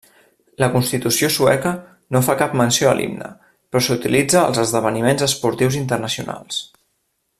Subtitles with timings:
[0.61, 1.73] La Constitució sueca
[2.15, 3.29] no fa cap menció a l'himne,
[3.75, 6.65] però s'utilitza als esdeveniments esportius internacionals.